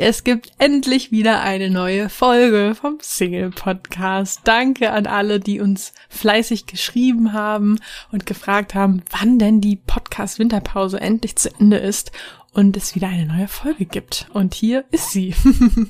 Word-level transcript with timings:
Es 0.00 0.24
gibt 0.24 0.52
endlich 0.58 1.10
wieder 1.10 1.42
eine 1.42 1.70
neue 1.70 2.08
Folge 2.08 2.74
vom 2.74 2.98
Single 3.00 3.50
Podcast. 3.50 4.40
Danke 4.44 4.90
an 4.90 5.06
alle, 5.06 5.40
die 5.40 5.60
uns 5.60 5.92
fleißig 6.08 6.66
geschrieben 6.66 7.32
haben 7.32 7.78
und 8.10 8.26
gefragt 8.26 8.74
haben, 8.74 9.02
wann 9.10 9.38
denn 9.38 9.60
die 9.60 9.76
Podcast 9.76 10.38
Winterpause 10.38 11.00
endlich 11.00 11.36
zu 11.36 11.50
Ende 11.58 11.76
ist 11.76 12.12
und 12.52 12.76
es 12.76 12.94
wieder 12.94 13.08
eine 13.08 13.26
neue 13.26 13.48
Folge 13.48 13.86
gibt. 13.86 14.26
Und 14.32 14.54
hier 14.54 14.84
ist 14.90 15.10
sie. 15.10 15.34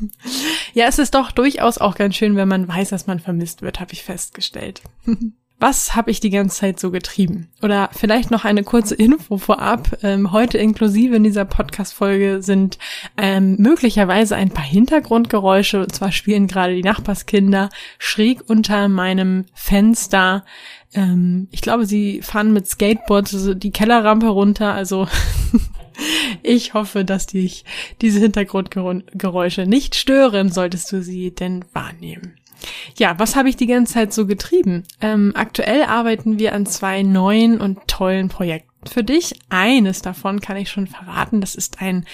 ja, 0.74 0.86
es 0.86 0.98
ist 0.98 1.14
doch 1.14 1.32
durchaus 1.32 1.78
auch 1.78 1.96
ganz 1.96 2.16
schön, 2.16 2.36
wenn 2.36 2.48
man 2.48 2.68
weiß, 2.68 2.90
dass 2.90 3.06
man 3.06 3.20
vermisst 3.20 3.62
wird, 3.62 3.80
habe 3.80 3.92
ich 3.92 4.02
festgestellt. 4.02 4.82
Was 5.62 5.94
habe 5.94 6.10
ich 6.10 6.18
die 6.18 6.30
ganze 6.30 6.58
Zeit 6.58 6.80
so 6.80 6.90
getrieben? 6.90 7.46
Oder 7.62 7.88
vielleicht 7.92 8.32
noch 8.32 8.44
eine 8.44 8.64
kurze 8.64 8.96
Info 8.96 9.38
vorab. 9.38 9.96
Ähm, 10.02 10.32
heute 10.32 10.58
inklusive 10.58 11.14
in 11.14 11.22
dieser 11.22 11.44
Podcast-Folge 11.44 12.42
sind 12.42 12.78
ähm, 13.16 13.54
möglicherweise 13.60 14.34
ein 14.34 14.50
paar 14.50 14.64
Hintergrundgeräusche. 14.64 15.78
Und 15.78 15.94
zwar 15.94 16.10
spielen 16.10 16.48
gerade 16.48 16.74
die 16.74 16.82
Nachbarskinder 16.82 17.68
schräg 18.00 18.40
unter 18.50 18.88
meinem 18.88 19.44
Fenster. 19.54 20.44
Ähm, 20.94 21.46
ich 21.52 21.60
glaube, 21.60 21.86
sie 21.86 22.22
fahren 22.22 22.52
mit 22.52 22.66
Skateboards 22.66 23.50
die 23.54 23.70
Kellerrampe 23.70 24.30
runter. 24.30 24.74
Also 24.74 25.06
ich 26.42 26.74
hoffe, 26.74 27.04
dass 27.04 27.28
dich 27.28 27.64
diese 28.00 28.18
Hintergrundgeräusche 28.18 29.66
nicht 29.66 29.94
stören, 29.94 30.50
solltest 30.50 30.90
du 30.90 31.04
sie 31.04 31.32
denn 31.32 31.64
wahrnehmen. 31.72 32.34
Ja, 32.96 33.18
was 33.18 33.36
habe 33.36 33.48
ich 33.48 33.56
die 33.56 33.66
ganze 33.66 33.94
Zeit 33.94 34.12
so 34.12 34.26
getrieben? 34.26 34.84
Ähm, 35.00 35.32
aktuell 35.34 35.84
arbeiten 35.84 36.38
wir 36.38 36.54
an 36.54 36.66
zwei 36.66 37.02
neuen 37.02 37.60
und 37.60 37.86
tollen 37.86 38.28
Projekten 38.28 38.86
für 38.86 39.04
dich. 39.04 39.34
Eines 39.48 40.02
davon 40.02 40.40
kann 40.40 40.56
ich 40.56 40.70
schon 40.70 40.86
verraten. 40.86 41.40
Das 41.40 41.54
ist 41.54 41.80
ein 41.80 42.06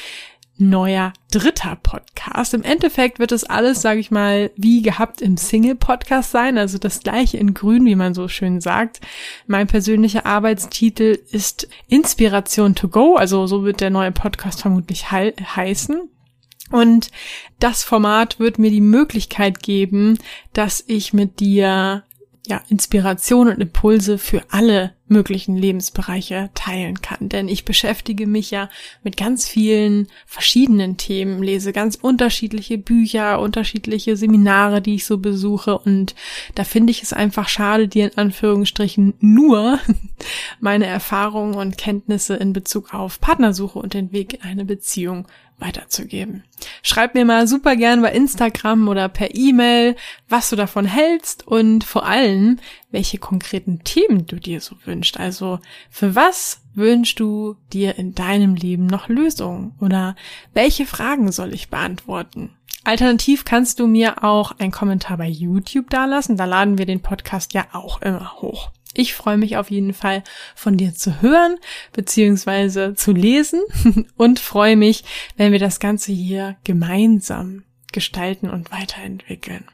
neuer 0.59 1.13
dritter 1.31 1.77
Podcast. 1.77 2.53
Im 2.53 2.63
Endeffekt 2.63 3.19
wird 3.19 3.33
es 3.33 3.45
alles, 3.45 3.81
sage 3.81 4.01
ich 4.01 4.11
mal, 4.11 4.51
wie 4.57 4.83
gehabt 4.83 5.23
im 5.23 5.37
Single-Podcast 5.37 6.33
sein, 6.33 6.59
also 6.59 6.79
das 6.79 7.01
gleiche 7.01 7.39
in 7.39 7.55
grün, 7.55 7.87
wie 7.87 7.95
man 7.95 8.15
so 8.15 8.29
schön 8.29 8.61
sagt. 8.61 9.01
Mein 9.47 9.69
persönlicher 9.69 10.27
Arbeitstitel 10.27 11.19
ist 11.31 11.69
Inspiration 11.87 12.75
to 12.75 12.89
go, 12.89 13.15
also 13.15 13.47
so 13.47 13.65
wird 13.65 13.81
der 13.81 13.91
neue 13.91 14.13
Podcast 14.13 14.61
vermutlich 14.61 15.11
he 15.11 15.33
heißen. 15.41 16.11
Und 16.71 17.11
das 17.59 17.83
Format 17.83 18.39
wird 18.39 18.59
mir 18.59 18.71
die 18.71 18.81
Möglichkeit 18.81 19.63
geben, 19.63 20.19
dass 20.53 20.85
ich 20.87 21.13
mit 21.13 21.41
dir 21.41 22.05
ja, 22.49 22.63
Inspiration 22.71 23.49
und 23.49 23.61
Impulse 23.61 24.17
für 24.17 24.43
alle 24.49 24.95
möglichen 25.07 25.55
Lebensbereiche 25.55 26.49
teilen 26.55 27.03
kann. 27.03 27.29
Denn 27.29 27.47
ich 27.47 27.67
beschäftige 27.67 28.27
mich 28.27 28.51
ja 28.51 28.71
mit 29.03 29.19
ganz 29.19 29.47
vielen 29.47 30.09
verschiedenen 30.25 30.97
Themen, 30.97 31.43
lese 31.43 31.75
ganz 31.75 31.97
unterschiedliche 31.97 32.79
Bücher, 32.79 33.41
unterschiedliche 33.41 34.17
Seminare, 34.17 34.81
die 34.81 34.95
ich 34.95 35.05
so 35.05 35.19
besuche. 35.19 35.77
Und 35.77 36.15
da 36.55 36.65
finde 36.65 36.91
ich 36.91 37.03
es 37.03 37.13
einfach 37.13 37.51
schade, 37.51 37.87
dir 37.87 38.07
in 38.07 38.17
Anführungsstrichen 38.17 39.13
nur 39.21 39.79
meine 40.61 40.87
Erfahrungen 40.87 41.55
und 41.55 41.77
Kenntnisse 41.77 42.37
in 42.37 42.55
Bezug 42.55 42.95
auf 42.95 43.21
Partnersuche 43.21 43.79
und 43.79 43.93
den 43.93 44.11
Weg 44.13 44.35
in 44.35 44.41
eine 44.41 44.65
Beziehung 44.65 45.27
weiterzugeben. 45.59 46.45
Schreib 46.83 47.15
mir 47.15 47.25
mal 47.25 47.47
super 47.47 47.77
gern 47.77 48.03
bei 48.03 48.13
Instagram 48.13 48.89
oder 48.89 49.09
per 49.09 49.35
E-Mail, 49.35 49.97
was 50.29 50.51
du 50.51 50.57
davon 50.57 50.85
hältst 50.85 51.47
und 51.47 51.85
vor 51.85 52.07
allem, 52.07 52.59
welche 52.91 53.19
konkreten 53.19 53.83
Themen 53.85 54.27
du 54.27 54.37
dir 54.37 54.61
so 54.61 54.77
wünschst. 54.85 55.19
Also 55.19 55.59
für 55.91 56.15
was 56.15 56.63
wünschst 56.75 57.19
du 57.21 57.57
dir 57.73 57.99
in 57.99 58.15
deinem 58.15 58.55
Leben 58.55 58.87
noch 58.87 59.09
Lösungen 59.09 59.75
oder 59.81 60.17
welche 60.55 60.87
Fragen 60.87 61.33
soll 61.33 61.53
ich 61.53 61.69
beantworten? 61.69 62.55
Alternativ 62.85 63.45
kannst 63.45 63.81
du 63.81 63.87
mir 63.87 64.25
auch 64.25 64.53
einen 64.59 64.71
Kommentar 64.71 65.19
bei 65.19 65.29
YouTube 65.29 65.91
dalassen. 65.91 66.37
Da 66.39 66.47
laden 66.47 66.79
wir 66.79 66.87
den 66.87 67.03
Podcast 67.03 67.53
ja 67.53 67.67
auch 67.73 68.01
immer 68.01 68.41
hoch. 68.41 68.71
Ich 68.99 69.15
freue 69.15 69.39
mich 69.39 69.57
auf 69.57 69.71
jeden 69.71 69.95
Fall 69.95 70.25
von 70.57 70.77
dir 70.77 70.93
zu 70.93 71.23
hören 71.23 71.57
beziehungsweise 71.93 72.95
zu 72.95 73.13
lesen 73.13 73.63
und 74.17 74.41
freue 74.41 74.75
mich, 74.75 75.05
wenn 75.37 75.53
wir 75.53 75.61
das 75.61 75.79
Ganze 75.79 76.11
hier 76.11 76.57
gemeinsam 76.65 77.63
gestalten 77.93 78.51
und 78.51 78.73
weiterentwickeln. 78.73 79.65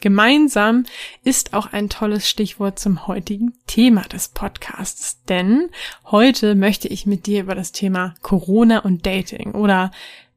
Gemeinsam 0.00 0.84
ist 1.24 1.54
auch 1.54 1.72
ein 1.72 1.88
tolles 1.88 2.30
Stichwort 2.30 2.78
zum 2.78 3.08
heutigen 3.08 3.52
Thema 3.66 4.02
des 4.02 4.28
Podcasts, 4.28 5.24
denn 5.24 5.70
heute 6.04 6.54
möchte 6.54 6.86
ich 6.86 7.04
mit 7.04 7.26
dir 7.26 7.40
über 7.40 7.56
das 7.56 7.72
Thema 7.72 8.14
Corona 8.22 8.78
und 8.78 9.04
Dating 9.04 9.56
oder 9.56 9.90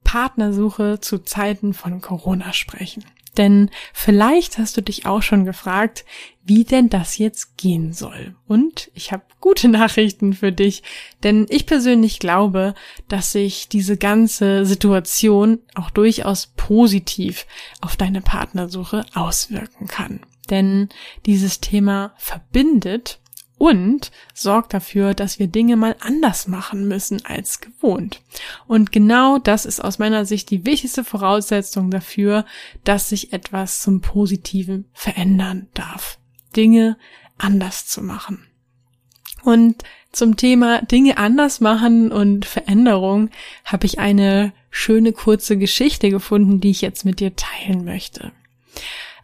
Partnersuche 0.03 0.99
zu 0.99 1.19
Zeiten 1.19 1.75
von 1.75 2.01
Corona 2.01 2.53
sprechen. 2.53 3.05
Denn 3.37 3.69
vielleicht 3.93 4.57
hast 4.57 4.75
du 4.75 4.81
dich 4.81 5.05
auch 5.05 5.21
schon 5.21 5.45
gefragt, 5.45 6.05
wie 6.43 6.63
denn 6.63 6.89
das 6.89 7.17
jetzt 7.17 7.57
gehen 7.57 7.93
soll. 7.93 8.35
Und 8.47 8.91
ich 8.93 9.11
habe 9.11 9.23
gute 9.39 9.67
Nachrichten 9.69 10.33
für 10.33 10.51
dich, 10.51 10.83
denn 11.23 11.45
ich 11.49 11.65
persönlich 11.65 12.19
glaube, 12.19 12.73
dass 13.07 13.31
sich 13.31 13.69
diese 13.69 13.97
ganze 13.97 14.65
Situation 14.65 15.59
auch 15.75 15.89
durchaus 15.89 16.47
positiv 16.57 17.45
auf 17.79 17.95
deine 17.95 18.21
Partnersuche 18.21 19.05
auswirken 19.13 19.87
kann. 19.87 20.21
Denn 20.49 20.89
dieses 21.25 21.61
Thema 21.61 22.13
verbindet 22.17 23.20
und 23.61 24.09
sorgt 24.33 24.73
dafür, 24.73 25.13
dass 25.13 25.37
wir 25.37 25.45
Dinge 25.45 25.75
mal 25.75 25.95
anders 25.99 26.47
machen 26.47 26.87
müssen 26.87 27.23
als 27.27 27.61
gewohnt. 27.61 28.23
Und 28.65 28.91
genau 28.91 29.37
das 29.37 29.67
ist 29.67 29.81
aus 29.81 29.99
meiner 29.99 30.25
Sicht 30.25 30.49
die 30.49 30.65
wichtigste 30.65 31.03
Voraussetzung 31.03 31.91
dafür, 31.91 32.43
dass 32.83 33.09
sich 33.09 33.33
etwas 33.33 33.79
zum 33.83 34.01
Positiven 34.01 34.85
verändern 34.93 35.67
darf. 35.75 36.17
Dinge 36.55 36.97
anders 37.37 37.85
zu 37.85 38.01
machen. 38.01 38.47
Und 39.43 39.83
zum 40.11 40.37
Thema 40.37 40.81
Dinge 40.81 41.17
anders 41.17 41.61
machen 41.61 42.11
und 42.11 42.45
Veränderung 42.45 43.29
habe 43.63 43.85
ich 43.85 43.99
eine 43.99 44.53
schöne 44.71 45.13
kurze 45.13 45.55
Geschichte 45.59 46.09
gefunden, 46.09 46.61
die 46.61 46.71
ich 46.71 46.81
jetzt 46.81 47.05
mit 47.05 47.19
dir 47.19 47.35
teilen 47.35 47.85
möchte. 47.85 48.31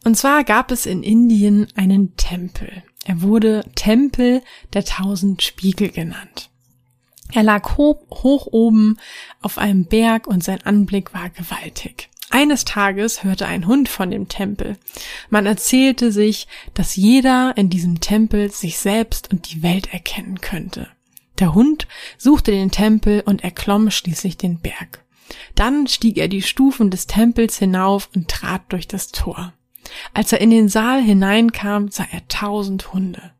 Und 0.05 0.15
zwar 0.15 0.43
gab 0.43 0.69
es 0.69 0.85
in 0.85 1.01
Indien 1.01 1.69
einen 1.75 2.15
Tempel. 2.17 2.83
Er 3.07 3.21
wurde 3.21 3.63
Tempel 3.73 4.43
der 4.73 4.83
tausend 4.83 5.41
Spiegel 5.41 5.89
genannt. 5.89 6.49
Er 7.31 7.41
lag 7.41 7.77
hoch, 7.77 8.01
hoch 8.11 8.47
oben 8.51 8.97
auf 9.41 9.57
einem 9.57 9.85
Berg 9.85 10.27
und 10.27 10.43
sein 10.43 10.61
Anblick 10.63 11.13
war 11.13 11.29
gewaltig. 11.29 12.09
Eines 12.29 12.65
Tages 12.65 13.23
hörte 13.23 13.45
ein 13.45 13.65
Hund 13.65 13.87
von 13.87 14.11
dem 14.11 14.27
Tempel. 14.27 14.77
Man 15.29 15.45
erzählte 15.45 16.11
sich, 16.11 16.47
dass 16.73 16.97
jeder 16.97 17.55
in 17.55 17.69
diesem 17.69 18.01
Tempel 18.01 18.51
sich 18.51 18.77
selbst 18.77 19.31
und 19.31 19.53
die 19.53 19.63
Welt 19.63 19.93
erkennen 19.93 20.41
könnte. 20.41 20.89
Der 21.39 21.53
Hund 21.53 21.87
suchte 22.17 22.51
den 22.51 22.71
Tempel 22.71 23.23
und 23.25 23.41
erklomm 23.41 23.89
schließlich 23.89 24.35
den 24.35 24.59
Berg. 24.59 25.05
Dann 25.55 25.87
stieg 25.87 26.17
er 26.17 26.27
die 26.27 26.41
Stufen 26.41 26.89
des 26.89 27.07
Tempels 27.07 27.57
hinauf 27.57 28.09
und 28.13 28.27
trat 28.27 28.63
durch 28.67 28.89
das 28.89 29.13
Tor. 29.13 29.53
Als 30.13 30.31
er 30.31 30.41
in 30.41 30.49
den 30.49 30.69
Saal 30.69 31.01
hineinkam, 31.01 31.89
sah 31.89 32.05
er 32.11 32.27
tausend 32.27 32.93
Hunde. 32.93 33.31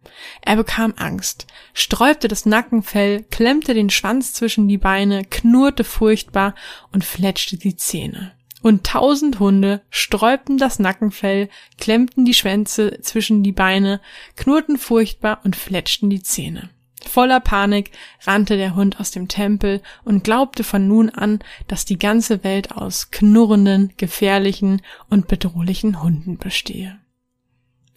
Er 0.42 0.56
bekam 0.56 0.94
Angst, 0.98 1.48
sträubte 1.74 2.28
das 2.28 2.46
Nackenfell, 2.46 3.24
klemmte 3.30 3.74
den 3.74 3.90
Schwanz 3.90 4.34
zwischen 4.34 4.68
die 4.68 4.78
Beine, 4.78 5.24
knurrte 5.26 5.84
furchtbar 5.84 6.56
und 6.92 7.04
fletschte 7.04 7.58
die 7.58 7.76
Zähne. 7.76 8.34
Und 8.62 8.86
tausend 8.86 9.40
Hunde 9.40 9.82
sträubten 9.90 10.58
das 10.58 10.80
Nackenfell, 10.80 11.50
klemmten 11.80 12.26
die 12.26 12.34
Schwänze 12.34 13.00
zwischen 13.02 13.44
die 13.44 13.52
Beine, 13.52 14.02
knurrten 14.36 14.78
furchtbar 14.78 15.42
und 15.44 15.56
fletschten 15.56 16.10
die 16.10 16.24
Zähne. 16.24 16.70
Voller 17.08 17.40
Panik 17.40 17.92
rannte 18.26 18.58
der 18.58 18.76
Hund 18.76 19.00
aus 19.00 19.12
dem 19.12 19.28
Tempel 19.28 19.82
und 20.04 20.24
glaubte 20.24 20.64
von 20.64 20.88
nun 20.88 21.10
an, 21.10 21.40
dass 21.68 21.86
die 21.86 21.98
ganze 21.98 22.44
Welt 22.44 22.72
aus 22.72 23.12
knurrenden, 23.12 23.94
gefährlichen 23.98 24.82
und 25.10 25.28
bedrohlichen 25.28 26.02
Hunden 26.02 26.38
bestehe. 26.38 27.00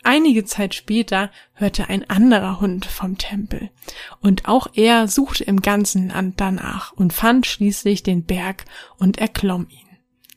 Einige 0.02 0.44
Zeit 0.44 0.74
später 0.74 1.30
hörte 1.52 1.88
ein 1.88 2.08
anderer 2.08 2.60
Hund 2.60 2.86
vom 2.86 3.18
Tempel, 3.18 3.70
und 4.20 4.48
auch 4.48 4.68
er 4.74 5.08
suchte 5.08 5.44
im 5.44 5.60
ganzen 5.60 6.08
Land 6.08 6.40
danach 6.40 6.92
und 6.92 7.12
fand 7.12 7.46
schließlich 7.46 8.02
den 8.02 8.24
Berg 8.24 8.64
und 8.96 9.18
erklomm 9.18 9.66
ihn. 9.68 9.86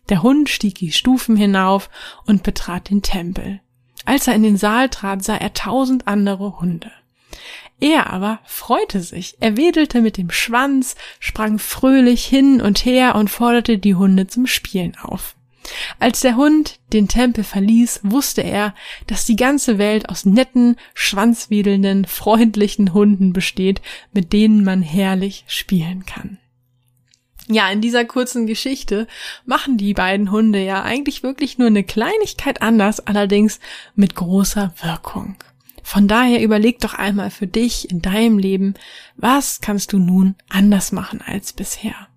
Der 0.09 0.21
Hund 0.21 0.49
stieg 0.49 0.75
die 0.75 0.91
Stufen 0.91 1.37
hinauf 1.37 1.89
und 2.25 2.43
betrat 2.43 2.89
den 2.89 3.01
Tempel. 3.01 3.61
Als 4.03 4.27
er 4.27 4.35
in 4.35 4.43
den 4.43 4.57
Saal 4.57 4.89
trat, 4.89 5.23
sah 5.23 5.37
er 5.37 5.53
tausend 5.53 6.07
andere 6.07 6.59
Hunde. 6.59 6.91
Er 7.83 8.13
aber 8.13 8.39
freute 8.45 9.01
sich. 9.01 9.35
Er 9.41 9.57
wedelte 9.57 9.99
mit 9.99 10.15
dem 10.15 10.31
Schwanz, 10.31 10.95
sprang 11.19 11.59
fröhlich 11.59 12.23
hin 12.23 12.61
und 12.61 12.85
her 12.85 13.15
und 13.15 13.29
forderte 13.29 13.77
die 13.77 13.95
Hunde 13.95 14.25
zum 14.25 14.47
Spielen 14.47 14.95
auf. 14.95 15.35
Als 15.99 16.21
der 16.21 16.37
Hund 16.37 16.79
den 16.93 17.09
Tempel 17.09 17.43
verließ, 17.43 17.99
wusste 18.03 18.41
er, 18.41 18.73
dass 19.07 19.25
die 19.25 19.35
ganze 19.35 19.79
Welt 19.79 20.07
aus 20.07 20.23
netten, 20.23 20.77
schwanzwedelnden, 20.93 22.05
freundlichen 22.05 22.93
Hunden 22.93 23.33
besteht, 23.33 23.81
mit 24.13 24.31
denen 24.31 24.63
man 24.63 24.81
herrlich 24.81 25.43
spielen 25.47 26.05
kann. 26.05 26.37
Ja, 27.49 27.69
in 27.69 27.81
dieser 27.81 28.05
kurzen 28.05 28.47
Geschichte 28.47 29.07
machen 29.45 29.75
die 29.77 29.93
beiden 29.93 30.31
Hunde 30.31 30.63
ja 30.63 30.83
eigentlich 30.83 31.21
wirklich 31.21 31.57
nur 31.57 31.67
eine 31.67 31.83
Kleinigkeit 31.83 32.61
anders, 32.61 33.01
allerdings 33.01 33.59
mit 33.93 34.15
großer 34.15 34.73
Wirkung. 34.81 35.35
Von 35.83 36.07
daher 36.07 36.41
überleg 36.41 36.79
doch 36.79 36.93
einmal 36.93 37.29
für 37.29 37.45
dich 37.45 37.91
in 37.91 38.01
deinem 38.01 38.39
Leben, 38.39 38.73
was 39.15 39.61
kannst 39.61 39.93
du 39.93 39.99
nun 39.99 40.35
anders 40.49 40.91
machen 40.93 41.21
als 41.21 41.53
bisher? 41.53 42.07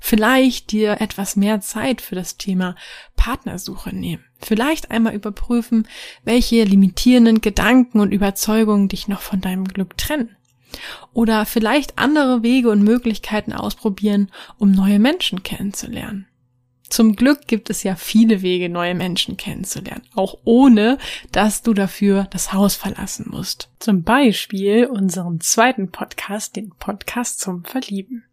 Vielleicht 0.00 0.72
dir 0.72 1.02
etwas 1.02 1.36
mehr 1.36 1.60
Zeit 1.60 2.00
für 2.00 2.14
das 2.14 2.38
Thema 2.38 2.74
Partnersuche 3.16 3.94
nehmen. 3.94 4.24
Vielleicht 4.40 4.90
einmal 4.90 5.14
überprüfen, 5.14 5.86
welche 6.24 6.64
limitierenden 6.64 7.42
Gedanken 7.42 8.00
und 8.00 8.10
Überzeugungen 8.10 8.88
dich 8.88 9.06
noch 9.06 9.20
von 9.20 9.42
deinem 9.42 9.66
Glück 9.68 9.98
trennen. 9.98 10.34
Oder 11.12 11.44
vielleicht 11.44 11.98
andere 11.98 12.42
Wege 12.42 12.70
und 12.70 12.82
Möglichkeiten 12.82 13.52
ausprobieren, 13.52 14.32
um 14.56 14.72
neue 14.72 14.98
Menschen 14.98 15.42
kennenzulernen. 15.42 16.26
Zum 16.90 17.14
Glück 17.14 17.46
gibt 17.46 17.70
es 17.70 17.84
ja 17.84 17.94
viele 17.94 18.42
Wege, 18.42 18.68
neue 18.68 18.96
Menschen 18.96 19.36
kennenzulernen, 19.36 20.02
auch 20.16 20.38
ohne, 20.44 20.98
dass 21.30 21.62
du 21.62 21.72
dafür 21.72 22.26
das 22.32 22.52
Haus 22.52 22.74
verlassen 22.74 23.26
musst. 23.30 23.70
Zum 23.78 24.02
Beispiel 24.02 24.86
unseren 24.86 25.40
zweiten 25.40 25.92
Podcast, 25.92 26.56
den 26.56 26.70
Podcast 26.70 27.40
zum 27.40 27.64
Verlieben, 27.64 28.24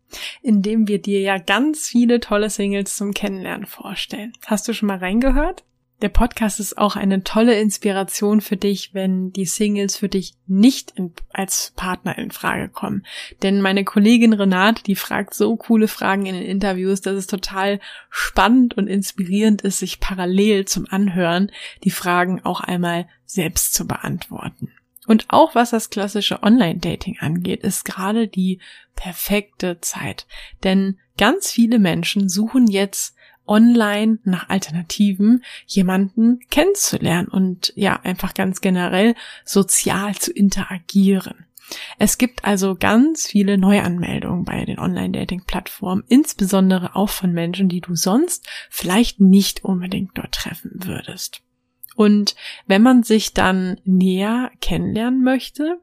in 0.42 0.64
dem 0.64 0.88
wir 0.88 1.00
dir 1.00 1.22
ja 1.22 1.38
ganz 1.38 1.88
viele 1.88 2.20
tolle 2.20 2.50
Singles 2.50 2.98
zum 2.98 3.14
Kennenlernen 3.14 3.68
vorstellen. 3.68 4.34
Hast 4.48 4.68
du 4.68 4.74
schon 4.74 4.88
mal 4.88 4.98
reingehört? 4.98 5.64
Der 6.02 6.10
Podcast 6.10 6.60
ist 6.60 6.78
auch 6.78 6.96
eine 6.96 7.24
tolle 7.24 7.60
Inspiration 7.60 8.40
für 8.40 8.56
dich, 8.56 8.94
wenn 8.94 9.34
die 9.34 9.46
Singles 9.46 9.98
für 9.98 10.10
dich 10.10 10.36
nicht 10.46 10.92
in, 10.92 11.12
als 11.34 11.74
Partner 11.76 12.16
in 12.20 12.30
Frage 12.30 12.70
kommen. 12.70 13.04
Denn 13.42 13.62
meine 13.62 13.84
Kollegin 13.84 14.34
Renate, 14.34 14.84
die 14.84 14.96
fragt 14.96 15.34
so 15.34 15.56
coole 15.56 15.88
Fragen 15.88 16.28
in 16.28 16.36
den 16.36 16.46
Interviews, 16.46 17.02
dass 17.02 17.16
es 17.16 17.26
total 17.26 17.80
spannend 18.12 18.78
und 18.78 18.86
inspirierend 18.86 19.64
ist, 19.64 19.80
sich 19.80 20.00
parallel 20.00 20.66
zum 20.66 20.86
Anhören 20.88 21.52
die 21.84 21.90
Fragen 21.90 22.46
auch 22.46 22.62
einmal 22.62 23.08
selbst 23.26 23.74
zu 23.74 23.88
beantworten. 23.88 24.72
Und 25.08 25.26
auch 25.30 25.56
was 25.56 25.72
das 25.72 25.90
klassische 25.90 26.44
Online-Dating 26.44 27.18
angeht, 27.22 27.64
ist 27.64 27.86
gerade 27.86 28.28
die 28.28 28.60
perfekte 28.96 29.80
Zeit. 29.82 30.28
Denn 30.64 31.00
ganz 31.18 31.50
viele 31.50 31.80
Menschen 31.80 32.30
suchen 32.30 32.68
jetzt 32.68 33.16
online 33.48 34.20
nach 34.24 34.50
Alternativen 34.50 35.44
jemanden 35.66 36.40
kennenzulernen 36.50 37.28
und 37.28 37.74
ja, 37.76 38.00
einfach 38.04 38.34
ganz 38.34 38.62
generell 38.62 39.16
sozial 39.46 40.16
zu 40.16 40.32
interagieren. 40.32 41.46
Es 42.00 42.18
gibt 42.18 42.46
also 42.46 42.76
ganz 42.76 43.28
viele 43.28 43.58
Neuanmeldungen 43.58 44.46
bei 44.46 44.64
den 44.64 44.80
Online-Dating-Plattformen, 44.80 46.04
insbesondere 46.08 46.96
auch 46.96 47.10
von 47.10 47.34
Menschen, 47.34 47.68
die 47.68 47.82
du 47.82 47.96
sonst 47.96 48.48
vielleicht 48.70 49.20
nicht 49.20 49.64
unbedingt 49.64 50.12
dort 50.18 50.32
treffen 50.32 50.72
würdest. 50.76 51.42
Und 51.96 52.36
wenn 52.68 52.84
man 52.84 53.04
sich 53.04 53.34
dann 53.34 53.82
näher 53.84 54.52
kennenlernen 54.62 55.24
möchte, 55.24 55.82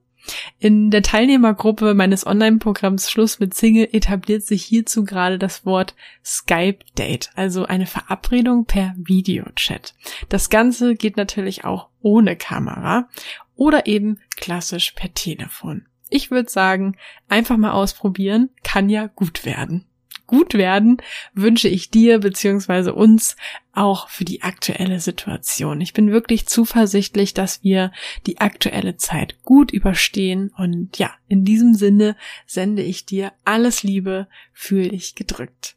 in 0.59 0.91
der 0.91 1.03
Teilnehmergruppe 1.03 1.94
meines 1.94 2.26
Online-Programms 2.26 3.11
Schluss 3.11 3.41
mit 3.41 3.55
Single 3.55 3.88
etabliert 3.93 4.43
sich 4.43 4.65
hierzu 4.65 5.05
gerade 5.05 5.38
das 5.38 5.67
Wort 5.67 5.94
Skype-Date, 6.25 7.31
also 7.35 7.67
eine 7.67 7.87
Verabredung 7.87 8.65
per 8.65 8.94
Videochat. 8.97 9.94
Das 10.29 10.50
Ganze 10.50 10.94
geht 10.94 11.17
natürlich 11.17 11.65
auch 11.65 11.88
ohne 12.00 12.37
Kamera 12.37 13.09
oder 13.56 13.87
eben 13.87 14.21
klassisch 14.37 14.93
per 14.93 15.12
Telefon. 15.15 15.87
Ich 16.11 16.31
würde 16.31 16.50
sagen, 16.50 16.97
einfach 17.29 17.56
mal 17.56 17.73
ausprobieren, 17.73 18.50
kann 18.62 18.88
ja 18.88 19.06
gut 19.06 19.44
werden 19.44 19.87
gut 20.34 20.54
werden, 20.54 20.96
wünsche 21.32 21.69
ich 21.69 21.90
dir 21.90 22.19
bzw. 22.19 22.90
uns 22.90 23.36
auch 23.72 24.08
für 24.08 24.25
die 24.25 24.42
aktuelle 24.42 24.98
Situation. 24.98 25.81
Ich 25.81 25.92
bin 25.92 26.10
wirklich 26.10 26.46
zuversichtlich, 26.46 27.34
dass 27.34 27.62
wir 27.62 27.92
die 28.26 28.40
aktuelle 28.40 28.96
Zeit 28.96 29.42
gut 29.44 29.70
überstehen 29.70 30.50
und 30.56 30.98
ja, 30.98 31.12
in 31.28 31.44
diesem 31.44 31.75
Sinne 31.75 32.16
sende 32.46 32.82
ich 32.82 33.06
dir 33.06 33.32
alles 33.44 33.84
Liebe, 33.84 34.26
fühl 34.52 34.88
dich 34.88 35.14
gedrückt. 35.14 35.76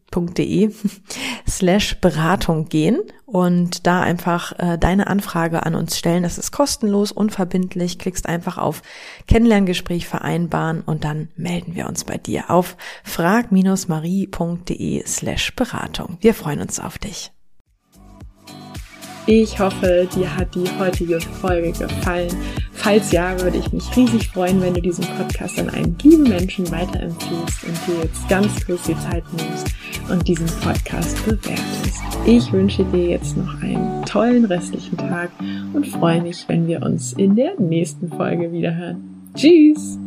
slash 1.47 1.99
Beratung 1.99 2.69
gehen 2.69 2.99
und 3.25 3.87
da 3.87 4.01
einfach 4.01 4.51
äh, 4.59 4.77
deine 4.77 5.07
Anfrage 5.07 5.65
an 5.65 5.73
uns 5.73 5.97
stellen. 5.97 6.21
Das 6.23 6.37
ist 6.37 6.51
kostenlos, 6.51 7.11
unverbindlich. 7.11 7.97
Klickst 7.97 8.27
einfach 8.27 8.57
auf 8.57 8.81
Kennenlerngespräch 9.27 10.07
vereinbaren 10.07 10.81
und 10.81 11.05
dann 11.05 11.29
melden 11.35 11.75
wir 11.75 11.87
uns 11.87 12.03
bei 12.03 12.17
dir 12.17 12.51
auf 12.51 12.77
frag-marie.de 13.03 15.03
slash 15.07 15.55
Beratung. 15.55 16.17
Wir 16.19 16.33
freuen 16.33 16.61
uns 16.61 16.79
auf 16.79 16.97
dich. 16.97 17.31
Ich 19.27 19.59
hoffe, 19.59 20.09
dir 20.13 20.35
hat 20.35 20.53
die 20.55 20.67
heutige 20.79 21.21
Folge 21.21 21.71
gefallen. 21.71 22.35
Falls 22.73 23.11
ja, 23.11 23.39
würde 23.39 23.59
ich 23.59 23.71
mich 23.71 23.95
riesig 23.95 24.29
freuen, 24.29 24.59
wenn 24.61 24.73
du 24.73 24.81
diesen 24.81 25.05
Podcast 25.05 25.59
an 25.59 25.69
einen 25.69 25.95
lieben 25.99 26.23
Menschen 26.23 26.69
weiterempfiehlst 26.71 27.63
und 27.63 27.87
dir 27.87 28.03
jetzt 28.03 28.27
ganz 28.27 28.65
kurz 28.65 28.81
die 28.83 28.99
Zeit 28.99 29.23
nimmst 29.33 29.67
und 30.09 30.27
diesen 30.27 30.47
Podcast 30.61 31.23
bewertest. 31.25 32.01
Ich 32.25 32.51
wünsche 32.51 32.83
dir 32.85 33.09
jetzt 33.09 33.35
noch 33.37 33.61
einen 33.61 34.03
tollen 34.05 34.45
restlichen 34.45 34.97
Tag 34.97 35.31
und 35.73 35.87
freue 35.87 36.21
mich, 36.21 36.45
wenn 36.47 36.67
wir 36.67 36.83
uns 36.83 37.13
in 37.13 37.35
der 37.35 37.59
nächsten 37.59 38.09
Folge 38.09 38.51
wiederhören. 38.51 39.31
Tschüss! 39.35 39.97